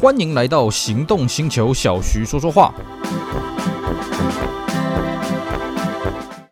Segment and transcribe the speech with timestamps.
[0.00, 2.72] 欢迎来到行动星球，小徐说说话。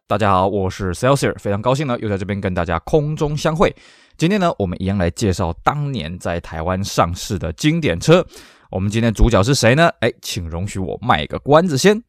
[0.08, 3.72] 大家好，我是 Celsius，非常高兴呢，又在这边跟大家空中相会。
[4.18, 8.26] 今天呢，我们一样来介绍当年在台湾上市的经典车。
[8.68, 9.88] 我们今天主角是谁呢？
[10.00, 12.02] 哎，请容许我卖个关子先。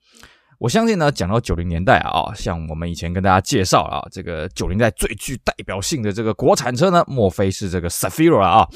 [0.60, 8.68] 我相信呢，讲到九零年代啊，像我们以前跟大家介绍啊，这个九零代最具代表性的这个国产车呢，莫非是这个 s a f i r a 啊？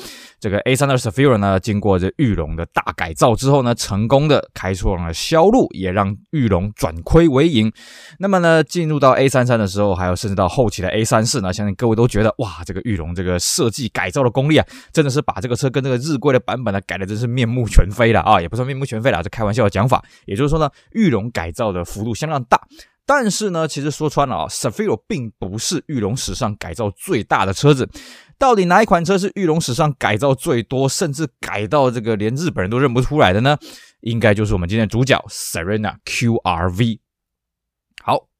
[0.42, 7.72] 这个 A 三的 s a f i r a 呢，经过这裕隆的大改造之后呢，成功的开创了销路，也让裕隆转亏为盈。
[8.18, 18.42] 那么呢，进入到 A 三三的时候，还有甚至到后期的 A 三四呢，相信各位都觉得哇，这个裕隆这个设计改造的功力啊，真的是把这个车跟这个日规的版本呢改的真是面目全非了啊！
[18.42, 20.04] 也不算面目全非了，这开玩笑的讲法。
[20.26, 22.60] 也就是说呢，裕隆改造的幅度相当大，
[23.06, 27.88] 但是呢，其实说穿了啊，Zafira 并不是裕隆史上改造最大的车子。
[28.42, 33.56] 到底哪一款车是玉龙史上改造最多，甚至改到这个连日本人都认不出来的呢？
[34.00, 36.98] 应该就是我们今天的主角 Serena QRV。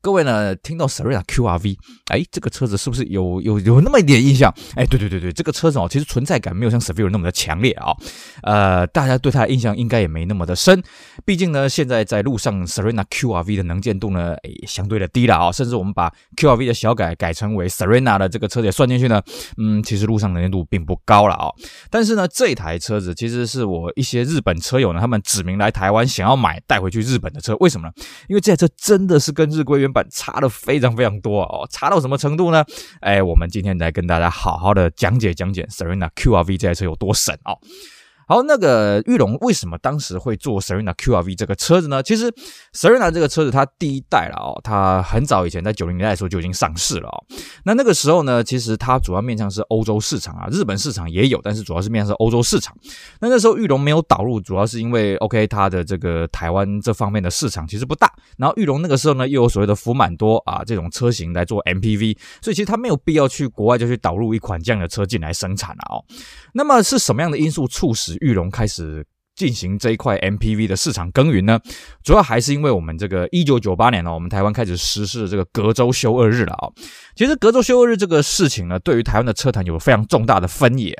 [0.04, 4.52] 各位呢，听到 Serena QRV，哎，这个车子是不是有有有那么一点印象？
[4.76, 7.94] 哎，对对对对，这个车子哦，其实存在感没有像 Zafira 那么的强烈啊、
[8.42, 10.82] 呃，大家对它的印象应该也没那么的深。
[11.24, 19.22] 毕竟呢，现在在路上 Serena QRV 的能见度呢，哎，相对的低了啊、甚至我们把 QRV 的小改改成为 Serena 的这个车子也算进去呢，
[19.60, 21.48] 嗯，其实路上能见度并不高了啊、
[21.92, 27.56] 但是呢，这台车子其实是我一些日本车友呢，他们指名来台湾想要买带回去日本的车。
[27.60, 27.94] 为什么呢？
[28.28, 32.64] 因为这台车真的是跟日规原版差的非常非常多哦，差到什么程度呢？
[33.02, 37.58] 哎，我们今天来跟大家好好的讲解讲解 Serena QRV 这台车有多神哦。
[38.32, 42.02] 好，那个玉龙为什么当时会做 Serena QRV 这个车子呢？
[42.02, 42.34] 其实
[42.74, 47.26] Serena 这个车子它第一代了哦，它很早以前在九零年代的时候就已经上市了哦。
[47.66, 52.74] 那那个时候呢，其实它主要面向是欧洲市场啊，日本市场也有，但是主要是面向是欧洲市场。
[53.20, 58.10] 那那时候玉龙没有导入，主要是因为 OK 它的这个台湾这方面的市场其实不大。
[58.38, 66.00] 然后玉龙那个时候呢，又有所谓的福满多啊这种车型来做 MPV，所以其实它没有必要去国外就去导入一款这样的车进来生产了哦。
[66.54, 69.06] 那么是什么样的因素促使玉龙开始
[69.42, 71.60] 进行这一块 MPV 的市场耕耘呢，
[72.04, 76.70] 主要还是因为我们这个一九九八年呢，我们台湾开始实施这个隔周休二日了啊。
[77.16, 80.96] 其实隔周休二日这个事情呢，对于台湾的车坛有非常重大的分野。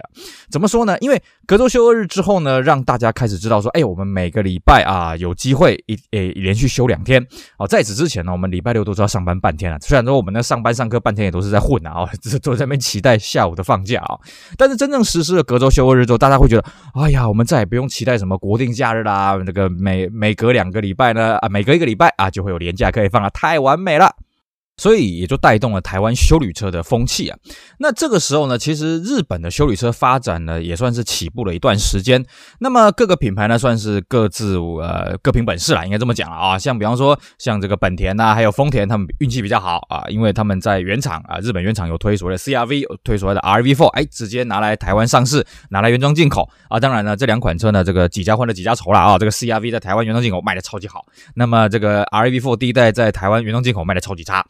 [0.50, 0.98] 怎么说呢？
[1.02, 7.24] 因为隔周休二日之后呢，让大家开始知道说，哎，我们每个礼拜啊有机会一诶连续休两天。
[7.58, 9.78] 哦，在此之前呢，我们礼拜六都是要上班半天啊。
[9.82, 14.18] 虽然说我们的上班上课半天也都是在混啊， 只是都在那边期待下午的放假啊。
[14.58, 16.66] 但是真正实施了隔周休二日之后，大家会觉得，
[16.96, 24.16] 哎呀，我们再也不用期待什么国定假日啦，这个每每隔两个礼拜呢，啊，每隔一个礼拜啊，就会有年假可以放了，太完美了。
[24.78, 27.38] 所以也就带动了台湾修旅车的风气啊。
[27.78, 32.24] 那这个时候呢，其实日本的修旅车发展呢，也算是起步了一段时间。
[32.60, 36.58] 那么各个品牌呢，算是各自呃各凭本事啦，应该这么讲了啊。
[36.58, 46.80] 像比方说，像这个本田呐、还有丰田，他们运气比较好啊，因为他们在原厂啊，日本原厂有推所谓的 CRV，有推所谓的 RV4，哎，直接拿来台湾上市，拿来原装进口啊。
[46.80, 49.20] 当然呢，这两款车呢，这个几家欢乐几家愁了啊。
[49.20, 51.06] 这个 CRV 在台湾原装进口卖的超级好，
[51.36, 54.44] 那么这个 RV4 第一代在台湾原装进口卖的超级差。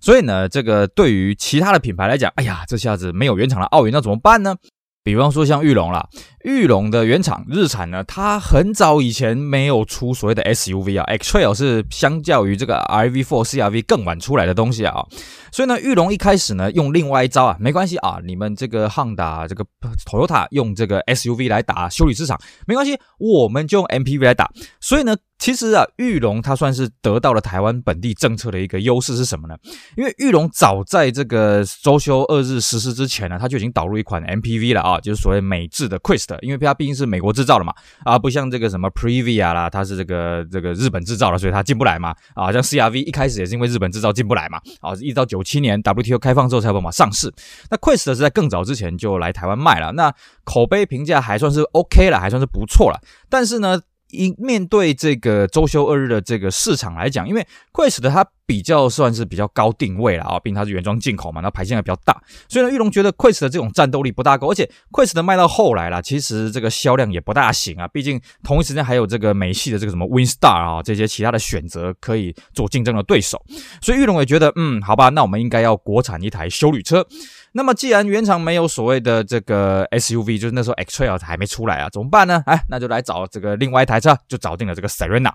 [0.00, 4.56] 所以呢，这个对于其他的品牌来讲，哎呀，这下子没有原厂的奥运，那怎么办呢？
[5.02, 6.08] 比方说像玉龙啦，
[6.44, 15.04] 玉龙的原厂日产呢，它很早以前没有出所谓的 SUV 啊，X-Trail 是相较于这个 RV4、CRV 更晚出来的东西啊，
[15.52, 19.62] 所以呢，玉龙一开始呢用另外一招啊，没关系啊，你们这个汉达、这个
[20.10, 24.50] Toyota 用这个 SUV 来打修理市场，没关系，我们就用 MPV 来打，
[24.80, 25.14] 所以呢。
[25.36, 29.54] 其实啊，裕隆它算是得到了台湾本地政策的一个优势是什么呢？
[29.96, 37.74] 因为裕隆早在这个周休二日实施之前呢，它就已经导入一款 MPV 了啊，就是所谓美制的 Quest，因为它毕竟是美国制造的嘛，
[38.04, 47.30] 啊，不像这个什么 Previa 啦，它是这个这个日本制造的，所以它进不来嘛，啊，像 CRV 一开始也是因为日本制造进不来嘛，啊，一直到九七年 WTO 开放之后才有办法上市。
[47.70, 50.14] 那 Quest 是在更早之前就来台湾卖了，那
[50.44, 52.98] 口碑评价还算是 OK 了，还算是不错了，
[53.28, 53.78] 但是呢。
[54.14, 73.42] 因面对这个周休二日的这个市场来讲，因为会使得它比较算是比较高定位了啊，毕竟它是原装进口嘛，那排线也比较大，所以呢，裕龙觉得 Quest 的这种战斗力不大够，而且 Quest 的卖到后来了，其实这个销量也不大行啊，毕竟同一时间还有这个美系的这个什么 WinStar 啊这些其他的选择可以做竞争的对手，
[73.80, 77.06] 所以裕龙也觉得，嗯，好吧，那我们应该要国产一台休旅车。
[77.56, 82.42] 那么既然原厂没有所谓的这个 SUV，就是那时候 X-Trail 还没出来啊，怎么办呢？
[82.46, 85.30] 哎，那就来找这个另外一台车，就找定了这个 Serena。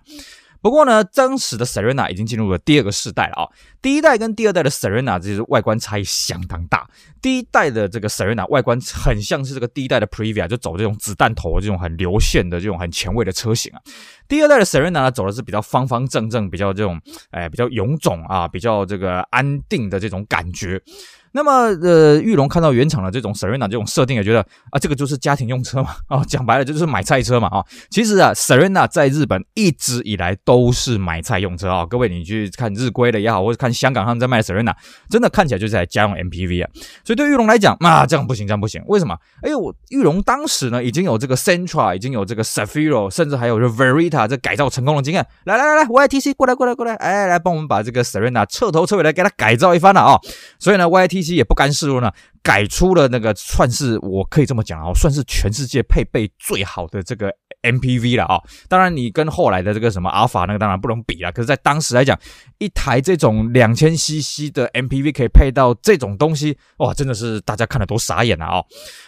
[0.61, 3.47] 不过呢，当时的 Serena 已经进入了第二个世代了啊、
[3.81, 6.88] 第一代跟第二代的 Serena 其实外观差异相当大。
[7.21, 13.81] 第一代的这个 Serena 外观很像是这个第一代的 Previa，就走这种子弹头这种很流线的这种很前卫的车型啊。
[14.27, 17.00] 第二代的 Serena 呢，走的是比较方方正正，比较这种
[17.31, 20.81] 哎比较臃肿啊，比较这个安定的这种感觉。
[21.31, 24.41] 那么，呃，玉龙看到原厂的这种 Serena 这种设定，也觉得
[24.71, 31.85] 啊，这个就是家庭用车嘛， 哦，讲白了这就是买菜车嘛，啊，其实啊，Serena 在日本一直以来都是买菜用车啊。
[31.85, 34.73] 各位，你去看日规的也好，或者看香港他们在卖 Serena，
[35.09, 36.69] 真的看起来就是在家用 MPV 啊。
[37.05, 38.81] 所以对玉龙来讲，啊，这样不行，这样不行。
[38.87, 39.15] 为什么？
[39.43, 45.23] 哎呦，玉龙当时呢已经有这个 Sentra，已经有这个 s a f i r o 甚至还有这 Verita 这改造成功的经验。
[45.43, 50.17] 来来来来，YTC 过来过来过来，哎，来帮我们把这个 Serena 彻头彻尾来给它改造一番了啊。
[50.57, 51.19] 所以呢，YTC。
[51.21, 52.12] 其实也不甘示弱呢，
[52.42, 58.41] 改出了那个算是我可以这么讲啊，算是全世界配备最好的这个 MPV 了啊。
[58.67, 61.31] 当然，你跟后来的这个什么阿尔法那个当然不能比了。
[61.31, 62.17] 可是，在当时来讲，
[62.57, 68.63] 一台这种两千 CC 的 MPV 可以配到这种东西，哇，真的是大家看了都傻眼了啊。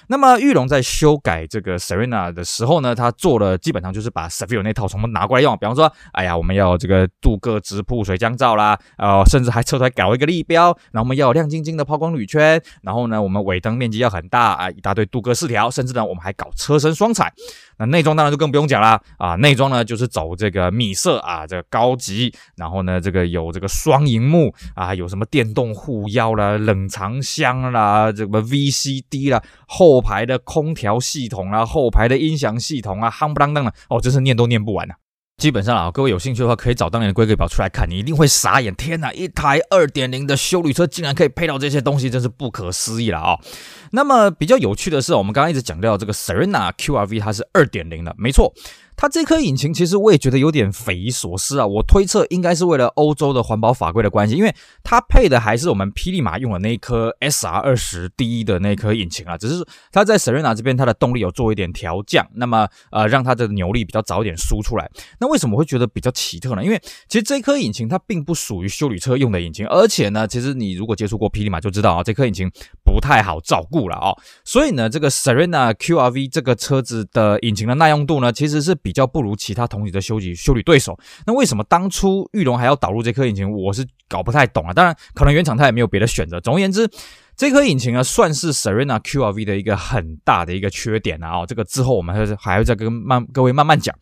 [0.08, 5.58] 那么，玉龙在修改这个 Serena 的时候呢，他做了基本上就是把 Zafiro 那套全部拿过来用。
[5.58, 17.32] 比方说，哎呀，我们要这个镀铬直瀑水箱罩啦，呃，甚至还车头还搞一个立标，然后我们要亮晶晶的抛光铝圈，然后呢，我们尾灯面积要很大啊，一大堆镀铬饰条，甚至呢，我们还搞车身双彩。
[17.82, 34.94] 那内装当然就更不用讲啦啊，内装呢就是走这个米色啊，这个高级，然后呢，这个有这个双荧幕啊，有什么电动护腰啦、冷藏箱啦、这个 VCD 啦、后排的空调系统啦、后排的音响系统啊，夯不啷当的哦，真是念都念不完呐。
[35.42, 38.76] 基本上啊，各位有兴趣的话，可以找当年的规格表出来看，你一定会傻眼。
[38.76, 43.40] 天哪，一台二点零的修理车竟然可以配到这些东西，真是不可思议了啊！
[43.90, 48.54] 那么比较有趣的是，我们刚刚一直讲到这个 Serena QRV，它是二点零的，没错。
[48.96, 51.66] 它这颗引擎其实我也觉得有点匪夷所思啊！
[51.66, 54.54] 我推测应该是为了欧洲的环保法规的关系，因为
[54.84, 64.90] 它配的还是我们霹雳马用的那一颗 SR20D 的那颗引擎啊，只是它在 Serena 这边它的动力有做一点调降，那么呃让它的扭力比较早一点输出来。
[65.20, 66.64] 那为什么会觉得比较奇特呢？
[66.64, 72.50] 因为其实这颗引擎它并不属于修理车用的引擎，而且呢，其实你如果接触过霹雳马就知道啊，这颗引擎
[72.84, 74.12] 不太好照顾了啊。
[74.44, 83.52] 所以呢，这个 Serena QRV 这个车子的引擎的耐用度呢，其实是比较不如其他同级的修理修理对手，那为什么当初玉龙还要导入这颗引擎？
[83.52, 84.74] 我是搞不太懂啊。
[84.74, 86.40] 当然，可能原厂它也没有别的选择。
[86.40, 86.90] 总而言之，
[87.36, 91.46] 这颗引擎呢，算是 Serena QRV 的一个很大的一个缺点啊。
[91.46, 93.96] 这个之后我们还是还要再跟慢各位慢慢讲。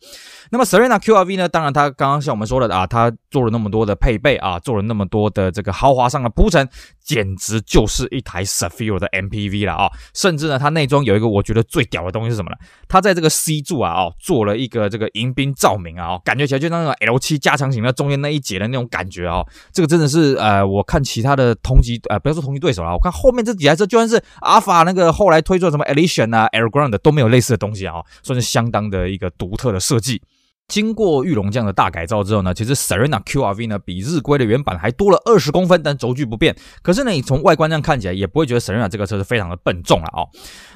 [0.50, 6.68] 那么 Serena QRV 呢，当然它刚刚像我们说的啊，它做了那么多的配备啊，做了那么多的这个豪华上的铺陈。
[7.02, 12.56] 简直就是一台 Zafiro 的 MPV 了啊、甚至呢，它内装有一个我觉得最屌的东西是什么呢？
[12.86, 19.46] 它在这个 C 柱啊，哦，做了一个这个迎宾照明啊，哦，感觉起来就像那个 L7 加强型的中间那一节的那种感觉啊、哦！
[19.72, 30.22] 这个真的是呃，我看其他的同级呃，不要说同级对手了，我看后面这几台车，就算是阿尔法那个后来推出什么 Elision 啊、Airground 都没有类似的东西啊、算是相当的一个独特的设计。
[30.70, 36.56] 经过裕隆这样的大改造之后呢，其实 Serena QRV 呢比日规的原版还多了二十公分，但轴距不变。
[36.80, 40.28] 可是呢，你从外观上看起来也不会觉得 Serena 这个车是非常的笨重了哦。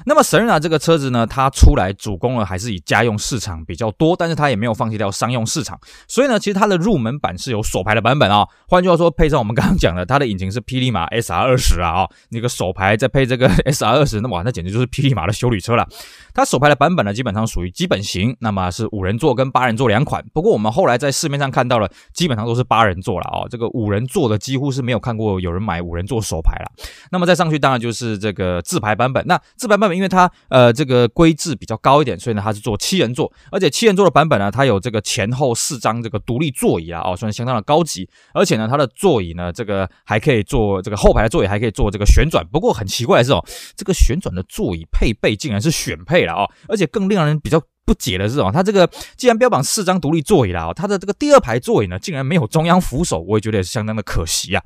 [0.05, 5.79] 那么 Serena 这个车子呢，它出来主攻呢还是以家用市场比较多，但是它也没有放弃掉商用市场。
[6.07, 15.87] 所以呢，其实它的入门版是有手排的版本啊、换句话说，配上我们刚刚讲的，它的引擎是霹雳马 SR 20啊，哦，那个手排再配这个 SR 20，那哇，那简直就是霹雳马的休旅车了。
[16.33, 20.23] 它手牌的版本呢，基本上属于基本型，那么是五人座跟八人座两款。
[20.33, 23.47] 不过我们后来在市面上看到了，基本上都是八人座了哦。
[23.49, 26.71] 这个五人座的几乎是没有看过有人买五人座手排了。
[27.11, 29.25] 那么再上去当然就是这个自排版本。
[29.27, 38.09] 那自排版本因为它呃这个规制比较高一点，所以呢它是做七人座，而且七人座的版本呢，它有这个前后四张这个独立座椅啊，哦，算是相当的高级。
[38.33, 42.45] 而且呢它的座椅呢，这个还可以做这个后排的座椅还可以做这个旋转。
[42.51, 43.41] 不过很奇怪的是哦，
[43.77, 46.25] 这个旋转的座椅配备竟然是选配。
[46.25, 54.63] 了哦，而且更令人比较不解的是哦，它这个既然标榜四张独立座椅了啊，它的这个第二排座椅呢，竟然没有中央扶手，我也觉得也是相当的可惜呀。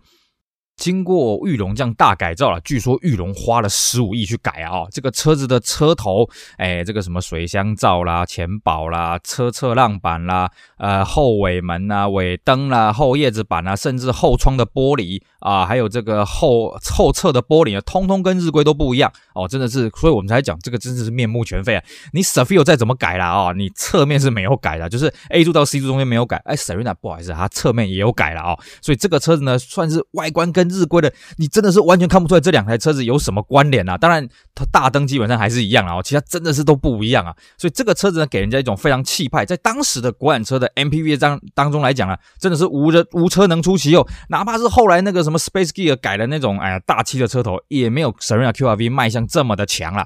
[0.80, 21.84] 经过玉龙这样大改造了，据说玉龙花了十五亿去改啊、这个车子的车头，哎，这个什么水箱罩啦、前保啦、车侧浪板啦、呃后尾门呐、尾灯啦、后叶子板啊，甚至后窗的玻璃啊，还有这个后后侧的玻璃啊，通通跟日规都不一样哦，真的是，所以我们才讲这个真的是面目全非啊！
[22.14, 33.98] 你 s a f i o 再怎么改啦啊、哦，你侧面是没有改的，就是 A 柱到 C 柱中间没有改，哎，Serena 不好意思，它侧面也有改了啊、哦，所以这个车子呢，算是外观跟日规的，你真的是完全看不出来这两台车子有什么关联啊。
[33.98, 37.36] 当然，它大灯基本上还是一样啊，其他真的是都不一样啊。
[37.58, 44.08] 所以这个车子呢，给人家一种非常气派，在当时的国产车的 MPV 当当中来讲啊，真的是无人无车能出其右。
[44.30, 50.06] 哪怕是后来那个什么 Space Gear 改的那种，哎呀，大气的车头，也没有 Serena QRV 卖相这么的强了。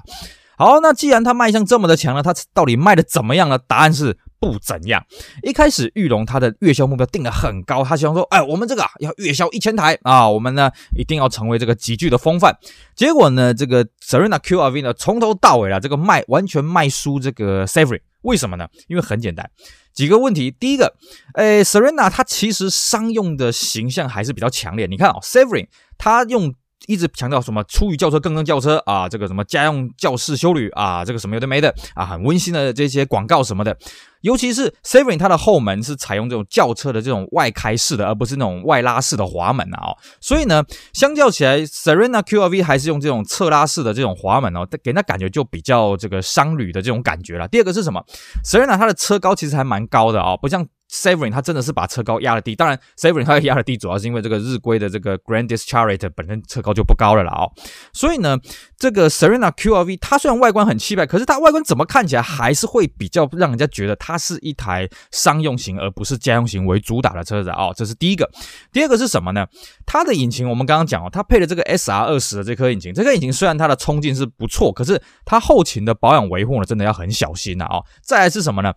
[0.56, 3.58] 好，那既然它卖相这么的强了，它到底卖的怎么样呢？
[3.66, 5.04] 答案是不怎样。
[5.42, 12.56] 一开始玉龙它的月销目标定得很高，他希望说，哎，我们这个啊要月销一千台啊，我们呢一定要成为这个极具的风范。
[12.94, 18.68] 结果呢，这个 Serena QRV 呢从头到尾啊，这个卖完全卖输这个 Savery，为什么呢？
[18.88, 19.50] 因为很简单，
[19.92, 20.50] 几个问题。
[20.50, 20.94] 第一个，
[21.34, 24.86] 诶，Serena 它其实商用的形象还是比较强烈。
[24.86, 26.54] 你看啊，Savery 它用。
[26.86, 33.76] 一直强调什么出于轿车更更轿车啊，这个什么家用轿式休旅啊，这个什么有的没的啊，很温馨的这些广告什么的。
[34.22, 39.94] 尤其是 Savery 它的后门是采用这种轿车的这种外开式的，而不是那种外拉式的滑门啊。
[40.18, 40.64] 所以呢，
[40.94, 47.46] 相较起来，Serena QRV 还是用这种侧拉式的这种滑门哦，给人感觉就比较这个商旅的这种感觉了。
[47.48, 48.02] 第二个是什么
[48.42, 50.66] ？Serena 它的车高其实还蛮高的啊，不像。
[50.94, 57.50] Saverin 它真的是把车高压了低，当然 Saverin 它压了低，主要是因为这个日规的这个 Grandis Chariot 本身车高就不高了啦哦，
[57.92, 58.38] 所以呢，
[58.78, 68.30] 这个 Serena QRV 它虽然外观很气派，可是它外观怎么看起来还是会比较让人家觉得它是一台商用型而不是家用型为主打的车子啊，这是第一个。
[68.72, 69.44] 第二个是什么呢？
[69.84, 77.84] 它的引擎我们刚刚讲哦，它配的这个 SR20 的这颗引擎，这颗引擎虽然它的冲劲是不错，可是它后勤的保养维护呢，真的要很小心呐哦。
[78.00, 78.72] 再来是什么呢？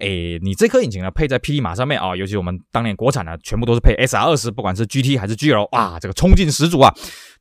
[0.00, 6.92] 诶，你这颗引擎呢，配在 PD 马上面啊，尤其我们当年国产的全部都是配 SR 二十不管是 GT 还是 GL，哇，这个冲劲十足啊！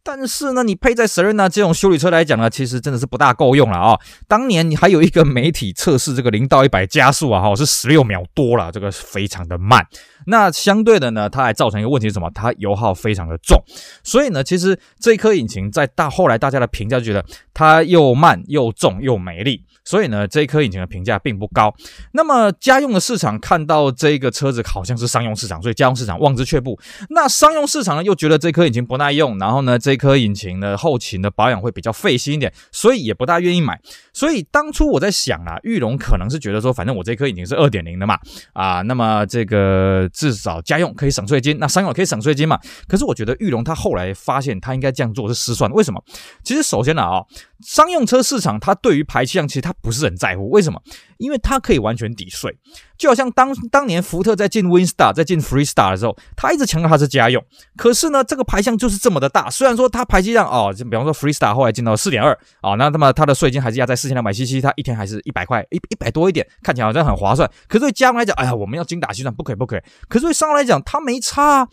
[0.03, 3.99] 但是呢，你配在 Serena 这种修理车来讲呢，其实真的是不大够用了啊。
[4.27, 9.85] 当年你还有一个媒体测试这个零到一百加速啊，哈，是十六秒多了，这个非常的慢。
[10.27, 12.29] 那相对的呢，它还造成一个问题是什么？
[12.33, 13.61] 它油耗非常的重。
[14.03, 19.63] 所以呢，其实这一颗引擎在大后来大家的评价就觉得它又慢又重又没力。
[19.83, 21.73] 所以呢，这一颗引擎的评价并不高。
[22.11, 26.79] 那么家用的市场看到这个车子好像是商用市场，所以家用市场望之却步。
[27.09, 33.81] 那商用市场呢，又觉得这颗引擎不耐用，然后呢，这颗引擎的后勤的保养会比较费心一点，所以也不大愿意买。
[34.13, 38.19] 所以当初我在想啊，玉龙可能是觉得说，反正我这颗引擎是二点零的嘛，
[38.53, 42.59] 啊，那么这个至少家用可以省税金，那商用可以省税金嘛。
[42.87, 45.71] 可是我觉得玉龙他后来发现他应该这样做是失算。
[45.71, 46.03] 为什么？
[46.43, 47.23] 其实首先呢啊。
[47.63, 50.81] 商用车市场，它对于排气量其实它不是很在乎，为什么？
[51.19, 52.57] 因为它可以完全抵税。
[52.97, 57.43] 就好像当当年福特在进 Winstar、在进 Freestar 的时候，他一直强调它是家用，
[57.77, 59.47] 可是呢，这个排量就是这么的大。
[59.47, 67.47] 虽然说它排气量哦，就比方说 Freestar 后来进到四点二啊，那那么它的税金还是压在四千两百 CC，它一天还是一百块，一一百多一点，看起来好像很划算。
[67.67, 69.81] 可是对家用来讲，哎呀，我们要精打细算，不可以不可以。
[70.07, 71.59] 可是对商用来讲，它没差。
[71.59, 71.67] 啊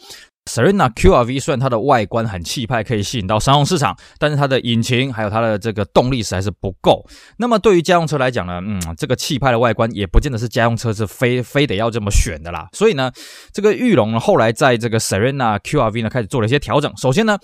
[0.48, 7.06] Serena QRV 虽然它的外观很气派，可以吸引到商用市场，但是它的引擎还有它的这个动力实在是不够。
[7.36, 12.66] 那么对于家用车来讲呢，嗯，这个气派的外观也不见得是家用车是非非得要这么选的啦。
[12.72, 13.12] 所以呢，
[13.52, 16.90] 这个玉龙呢后来在这个 Serena QRV 呢开始做了一些调整。
[16.96, 17.36] 首先呢。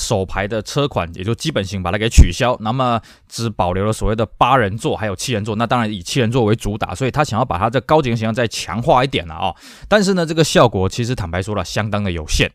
[0.00, 9.56] 首排的车款也就基本型把它给取消，那么只保留了所谓的八人座还有七人座，那当然以七人座为主打，所以他想要把它的高级形象再强化一点了啊、哦。
[9.88, 12.50] 但是呢，这个效果其实坦白说了，相当的有限。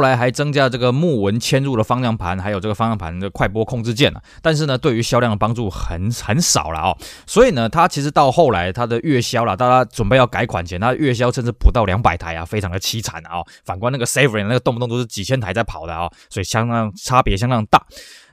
[0.00, 4.22] 后来还增加这个木纹嵌入的方向盘，还有这个方向盘的快拨控制键了。
[4.40, 6.96] 但是呢，对于销量的帮助很很少了哦。
[7.26, 13.42] 所以呢，它其实到后来它的月销了，大家准备要改款前，它月销甚至不到两百台啊，非常的凄惨啊。
[13.64, 17.84] 反观那个 Savery 那个动不动都是几千台在跑的啊，所以相当差别相当大。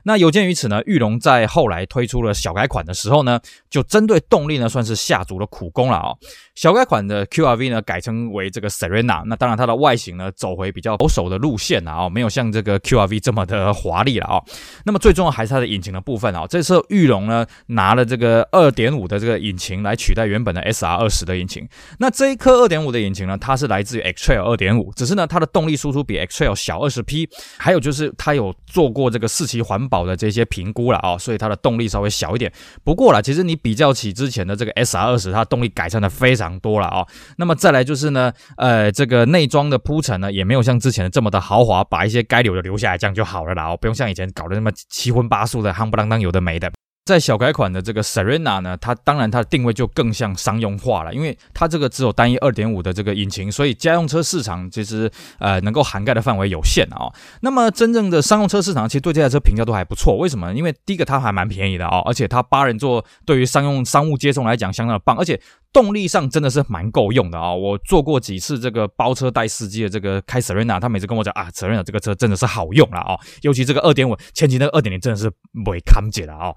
[0.04, 6.18] 那有鉴于此呢，裕隆在后来推出了小改款的时候呢，就针对动力呢算是下足了苦功了啊、哦。
[6.56, 14.44] 小改款的 QRV 呢改称为这个 Serena，那当然它的外形呢走回比较保守的路线了啊、哦，没有像这个 QRV 这么的华丽了啊、哦。
[14.86, 16.46] 那么最重要还是它的引擎的部分啊、哦。
[16.48, 21.68] 这时候裕隆呢拿了这个二点五的这个引擎来取代原本的 SR 二十的引擎。
[21.98, 30.06] 那这一颗二点五的引擎呢，它是来自于 X Trail 二点五，只是呢它的动力输出比 X Trail 小二十匹，还有就是它有做过这个四期环保。
[30.06, 32.52] 的这些评估了啊，所以它的动力稍微小一点。
[32.84, 37.06] 不过啦，其实你比较起之前的这个 SR20，它动力改善的非常多了啊。
[37.38, 43.68] 那么再来就是呢，呃，这个内装的铺陈呢，也没有像之前的这么的豪华，把一些该留的留下来，这样就好了啦。
[43.68, 46.70] 哦，不用像以前搞得那么七荤八素的，夯不啷当有的没的。
[47.06, 55.08] 在小改款的这个 Serena 呢，它当然它的定位就更像商用化了，因为它这个只有单一二点五的这个引擎，所以家用车市场其实
[55.38, 57.06] 呃能够涵盖的范围有限啊、
[57.42, 60.16] 那么真正的商用车市场，其实对这台车评价都还不错。
[60.16, 60.52] 为什么？
[60.52, 65.40] 因为第一个它还蛮便宜的啊、哦，而且它八人座对于商用商务接送来讲相当的棒，而且
[65.72, 67.56] 动力上真的是蛮够用的啊、哦。
[67.56, 76.52] 我坐过几次这个包车带司机的这个开 Serena，他每次跟我讲啊，Serena 这个车真的是好用了啊、哦，尤其这个二点五，前期那个二点零真的是没看解了啊。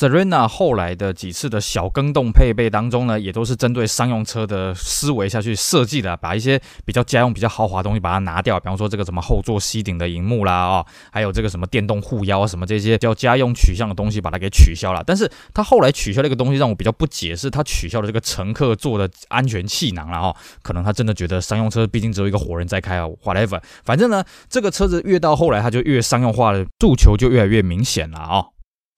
[0.00, 15.04] Serena 后来的几次的小更动配备当中呢，也都是针对商用车的思维下去设计的，把一些比较家用、比较豪华的东西把它拿掉，比方说这个什么后座吸顶的荧幕啦，啊，还有这个什么电动护腰啊，什么这些叫家用取向的东西，把它给取消了。
[15.06, 28.46] 但是它后来取消了一个东西，让我比较不解，是它取消了这个乘客座的安全气囊了哦，可能他真的觉得商用车毕竟只有一个活人在开啊，whatever，反正呢，这个车子越到后来，它就越商用化的诉求就越来越明显了啊。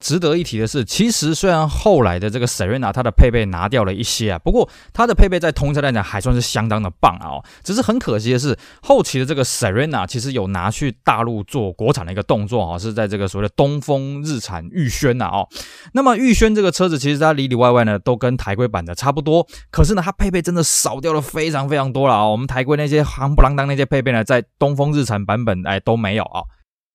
[0.03, 7.39] 值得一提的是，其实虽然后来的这个 Serena 它的配备拿掉了一些啊，不过它的配备在通车来讲还算是相当的棒啊。
[7.63, 15.49] 只是很可惜的是，后期的这个 Serena 其实有拿去大陆做国产的一个动作啊，是在这个所谓的东风日产玉轩呐哦。
[15.93, 22.27] 那么玉轩这个车子其实它里里外外呢都跟台规版的差不多，可是呢它配备真的少掉了非常非常多了啊。
[22.27, 26.43] 我们台规那些夯不啷当那些配备呢，在东风日产版本哎都没有啊。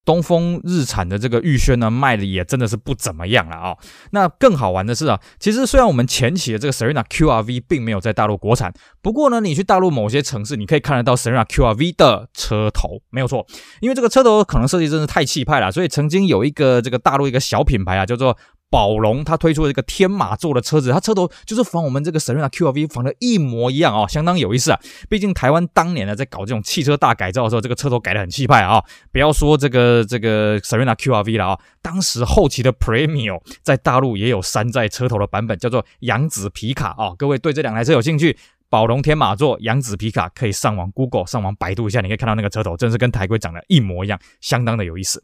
[0.07, 3.75] 东风日产的这个玉轩呢，卖的也真的是不怎么样了啊、
[4.11, 13.45] 那更好玩的是啊，其实虽然我们前期的这个 Serena QRV 并没有在大陆国产，不过呢，你去大陆某些城市，你可以看得到 Serena QRV 的车头，没有错。
[13.81, 18.37] 因为这个车头可能设计真是太气派了，所以曾经有一个这个大陆一个小品牌啊，叫做。
[18.69, 24.79] 宝龙它推出了一个天马座的车子，它车头就是仿我们这个 Serena QRV 仿的一模一样、哦，相当有意思啊。
[25.09, 37.15] 毕竟台湾当年呢在搞这种汽车大改造的时候，这个车头改得很气派啊、不要说这个这个 Serena QRV 了啊、当时后期的 Premio 在大陆也有山寨车头的版本，叫做扬子皮卡啊、哦。
[37.17, 38.37] 各位对这两台车有兴趣，
[38.69, 45.23] 宝龙天马座、扬子皮卡可以上网 Google 上网百度一下，你可以看到那个车头真是跟台规长得一模一样，相当的有意思。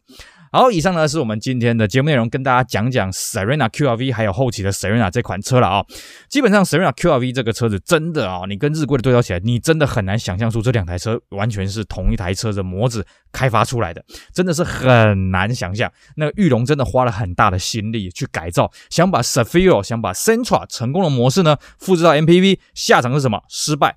[0.55, 5.83] 好，以上呢是我们今天的节目内容，跟大家讲讲 Serena QRV 还有后期的 Serena 这款车了啊、
[6.29, 15.91] 基本上 Serena QRV 这个车子真的啊、你跟日规的对照起来，你真的很难想象出这两台车完全是同一台车的模子开发出来的，真的是很难想象。
[16.17, 23.41] 那个玉龙真的花了很大的心力去改造，想把 s a f i r o 想把 Sentra 成功的模式呢复制到 MPV，下场是什么？
[23.49, 23.95] 失败。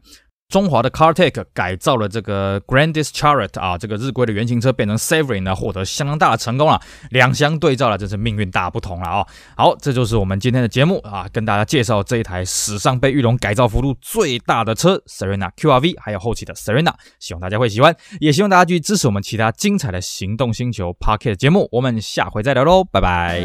[0.49, 6.81] 中华的 CarTech 改造了这个 Grandis Chariot 啊，这个日规的原型车变成 Savory 呢，获得相当大的成功了。
[7.11, 9.26] 两相对照了，真是命运大不同了啊、
[9.57, 21.68] 好，这就是我们今天的节目啊，跟大家介绍这一台史上被玉龙改造幅度最大的车 Serena QRV，还有后期的 Serena，希望大家会喜欢，也希望大家继续支持我们其他精彩的行动星球 Podcast 节目。
[21.73, 23.42] 我们下回再聊喽，拜拜。